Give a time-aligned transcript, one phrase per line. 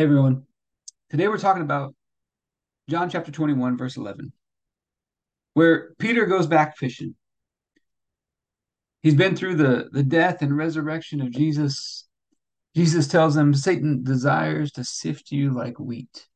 [0.00, 0.44] Hey everyone.
[1.10, 1.94] Today we're talking about
[2.88, 4.32] John chapter 21, verse 11,
[5.52, 7.16] where Peter goes back fishing.
[9.02, 12.08] He's been through the, the death and resurrection of Jesus.
[12.74, 16.28] Jesus tells him, Satan desires to sift you like wheat.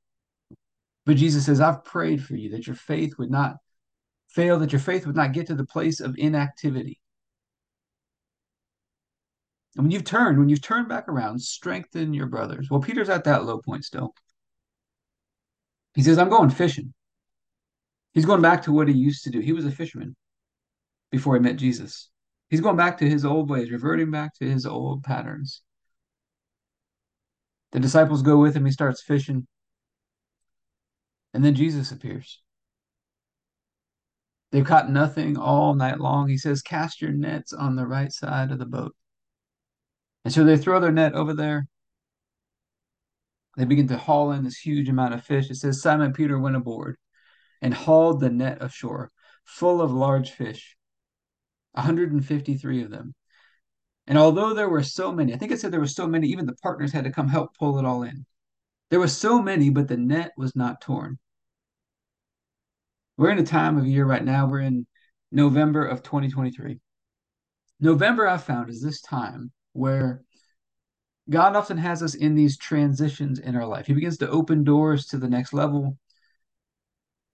[1.07, 3.57] But Jesus says, I've prayed for you that your faith would not
[4.29, 7.01] fail, that your faith would not get to the place of inactivity.
[9.77, 12.68] And when you've turned, when you've turned back around, strengthen your brothers.
[12.70, 14.14] Well, Peter's at that low point still.
[15.94, 16.93] He says, I'm going fishing.
[18.13, 19.40] He's going back to what he used to do.
[19.40, 20.14] He was a fisherman
[21.11, 22.11] before he met Jesus.
[22.49, 25.63] He's going back to his old ways, reverting back to his old patterns.
[27.72, 28.64] The disciples go with him.
[28.64, 29.49] He starts fishing.
[31.32, 32.41] And then Jesus appears.
[34.52, 36.28] They've caught nothing all night long.
[36.28, 38.94] He says, Cast your nets on the right side of the boat.
[40.25, 41.67] And so they throw their net over there.
[43.56, 45.50] They begin to haul in this huge amount of fish.
[45.50, 46.97] It says Simon Peter went aboard
[47.62, 49.11] and hauled the net ashore,
[49.44, 50.77] full of large fish,
[51.72, 53.14] 153 of them.
[54.06, 56.47] And although there were so many, I think it said there were so many, even
[56.47, 58.27] the partners had to come help pull it all in.
[58.91, 61.19] There were so many, but the net was not torn.
[63.16, 64.86] We're in a time of year right now, we're in
[65.31, 66.81] November of 2023.
[67.81, 70.22] November, I've found, is this time where
[71.28, 73.86] God often has us in these transitions in our life.
[73.86, 75.98] He begins to open doors to the next level.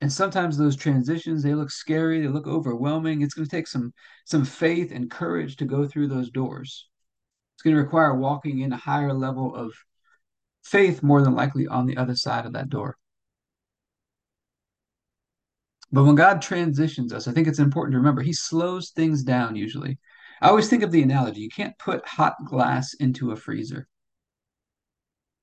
[0.00, 3.22] And sometimes those transitions, they look scary, they look overwhelming.
[3.22, 3.92] It's going to take some
[4.24, 6.88] some faith and courage to go through those doors.
[7.54, 9.74] It's going to require walking in a higher level of
[10.64, 12.96] faith more than likely on the other side of that door.
[15.92, 19.56] But when God transitions us, I think it's important to remember he slows things down
[19.56, 19.98] usually.
[20.40, 23.86] I always think of the analogy you can't put hot glass into a freezer.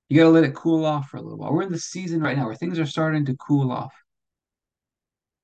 [0.10, 1.54] You got to let it cool off for a little while.
[1.54, 3.94] We're in the season right now where things are starting to cool off.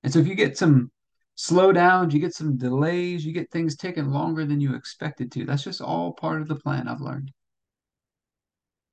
[0.03, 0.91] And so if you get some
[1.37, 5.45] slowdowns, you get some delays, you get things taking longer than you expected to.
[5.45, 7.31] That's just all part of the plan, I've learned.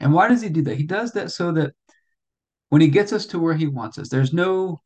[0.00, 0.76] And why does he do that?
[0.76, 1.72] He does that so that
[2.70, 4.80] when he gets us to where he wants us, there's no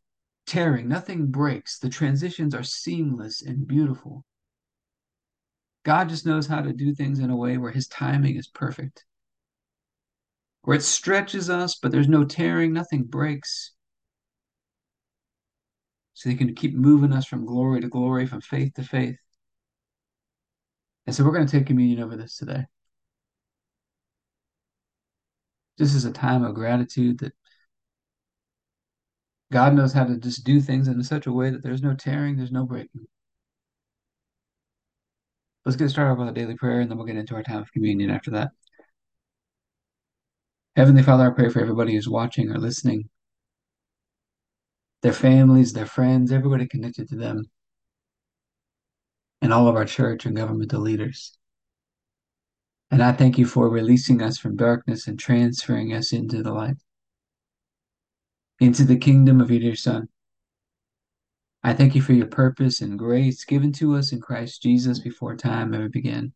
[0.46, 1.78] tearing, nothing breaks.
[1.78, 4.24] The transitions are seamless and beautiful.
[5.84, 9.04] God just knows how to do things in a way where his timing is perfect,
[10.62, 13.72] where it stretches us, but there's no tearing, nothing breaks.
[16.14, 19.16] So he can keep moving us from glory to glory, from faith to faith.
[21.06, 22.64] And so we're going to take communion over this today.
[25.76, 27.34] This is a time of gratitude that
[29.52, 32.36] God knows how to just do things in such a way that there's no tearing,
[32.36, 33.06] there's no breaking.
[35.64, 37.72] Let's get started with a daily prayer, and then we'll get into our time of
[37.72, 38.50] communion after that.
[40.76, 43.08] Heavenly Father, I pray for everybody who's watching or listening,
[45.02, 47.44] their families, their friends, everybody connected to them,
[49.40, 51.38] and all of our church and governmental leaders.
[52.90, 56.76] And I thank you for releasing us from darkness and transferring us into the light,
[58.60, 60.08] into the kingdom of your dear Son.
[61.66, 65.34] I thank you for your purpose and grace given to us in Christ Jesus before
[65.34, 66.34] time ever began.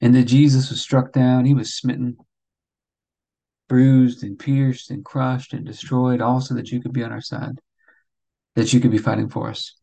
[0.00, 2.16] And that Jesus was struck down, he was smitten,
[3.68, 7.60] bruised and pierced and crushed and destroyed, also that you could be on our side,
[8.56, 9.76] that you could be fighting for us.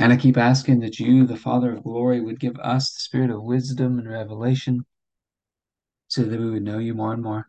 [0.00, 3.30] And I keep asking that you, the Father of glory, would give us the spirit
[3.30, 4.84] of wisdom and revelation
[6.08, 7.48] so that we would know you more and more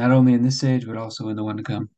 [0.00, 1.90] not only in this age, but also in the one to come.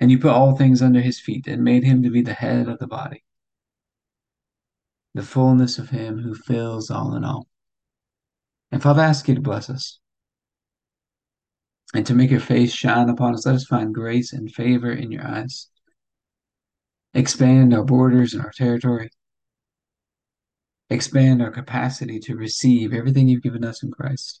[0.00, 2.68] And you put all things under his feet and made him to be the head
[2.68, 3.22] of the body,
[5.14, 7.46] the fullness of him who fills all in all.
[8.72, 10.00] And Father, I ask you to bless us
[11.94, 13.46] and to make your face shine upon us.
[13.46, 15.68] Let us find grace and favor in your eyes.
[17.14, 19.10] Expand our borders and our territory.
[20.90, 24.40] Expand our capacity to receive everything you've given us in Christ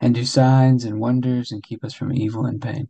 [0.00, 2.88] and do signs and wonders and keep us from evil and pain.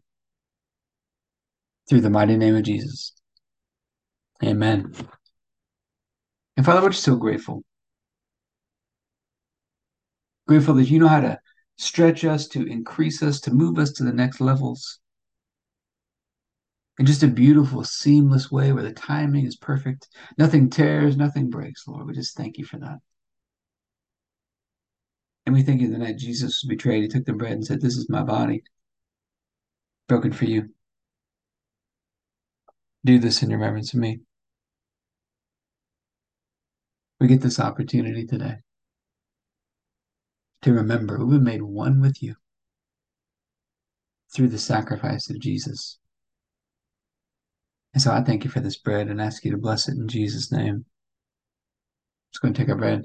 [1.88, 3.12] Through the mighty name of Jesus.
[4.42, 4.92] Amen.
[6.56, 7.62] And Father, we're just so grateful.
[10.48, 11.38] Grateful that you know how to
[11.76, 15.00] stretch us, to increase us, to move us to the next levels.
[16.98, 20.08] In just a beautiful, seamless way where the timing is perfect.
[20.38, 22.06] Nothing tears, nothing breaks, Lord.
[22.06, 22.98] We just thank you for that.
[25.46, 27.80] And we think you the night Jesus was betrayed, he took the bread and said,
[27.80, 28.64] This is my body,
[30.08, 30.70] broken for you.
[33.04, 34.20] Do this in remembrance of me.
[37.20, 38.56] We get this opportunity today
[40.62, 42.34] to remember we've been made one with you
[44.34, 45.98] through the sacrifice of Jesus.
[47.94, 50.08] And so I thank you for this bread and ask you to bless it in
[50.08, 50.84] Jesus' name.
[52.28, 53.04] Let's go and take our bread.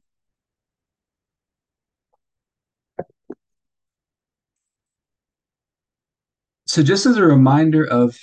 [6.71, 8.17] So, just as a reminder of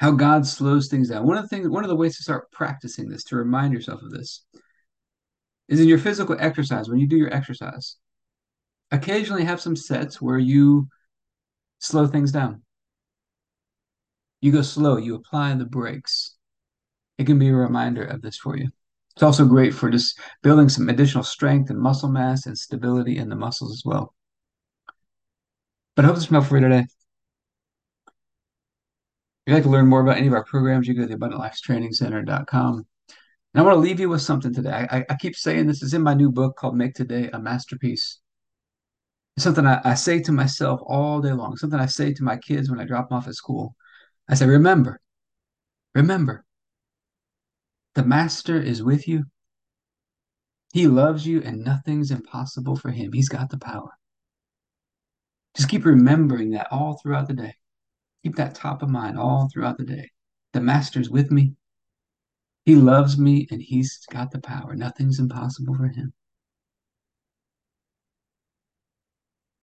[0.00, 2.50] how God slows things down, one of the things, one of the ways to start
[2.50, 4.46] practicing this, to remind yourself of this,
[5.68, 6.88] is in your physical exercise.
[6.88, 7.96] When you do your exercise,
[8.90, 10.88] occasionally have some sets where you
[11.80, 12.62] slow things down.
[14.40, 16.34] You go slow, you apply the brakes.
[17.18, 18.70] It can be a reminder of this for you.
[19.14, 23.28] It's also great for just building some additional strength and muscle mass and stability in
[23.28, 24.14] the muscles as well.
[25.98, 26.86] But I hope this was helpful for you today.
[28.06, 31.16] If you'd like to learn more about any of our programs, you go to the
[31.16, 32.74] abundantlifetrainingcenter.com.
[32.76, 32.86] And
[33.56, 34.86] I want to leave you with something today.
[34.88, 38.20] I, I keep saying this is in my new book called Make Today a Masterpiece.
[39.36, 42.36] It's something I, I say to myself all day long, something I say to my
[42.36, 43.74] kids when I drop them off at school.
[44.28, 45.00] I say, remember,
[45.96, 46.44] remember,
[47.96, 49.24] the Master is with you.
[50.72, 53.12] He loves you, and nothing's impossible for him.
[53.12, 53.90] He's got the power.
[55.68, 57.54] Keep remembering that all throughout the day.
[58.22, 60.10] Keep that top of mind all throughout the day.
[60.52, 61.54] The Master's with me.
[62.64, 64.74] He loves me, and He's got the power.
[64.74, 66.12] Nothing's impossible for Him.